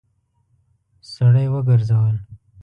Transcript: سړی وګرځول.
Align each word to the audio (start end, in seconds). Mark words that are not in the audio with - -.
سړی 1.13 1.45
وګرځول. 1.53 2.15